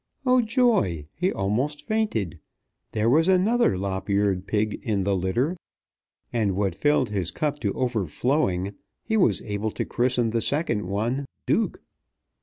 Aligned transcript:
Oh, 0.25 0.41
joy! 0.41 1.05
He 1.13 1.31
almost 1.31 1.85
fainted! 1.85 2.39
There 2.91 3.07
was 3.07 3.27
another 3.27 3.75
lop 3.77 4.09
eared 4.09 4.47
pig 4.47 4.79
in 4.81 5.03
the 5.03 5.15
litter; 5.15 5.55
and, 6.33 6.55
what 6.55 6.73
filled 6.73 7.09
his 7.09 7.29
cup 7.29 7.59
to 7.59 7.71
overflowing, 7.73 8.73
he 9.03 9.15
was 9.15 9.43
able 9.43 9.69
to 9.69 9.85
christen 9.85 10.31
the 10.31 10.41
second 10.41 10.87
one 10.87 11.27
Duke! 11.45 11.83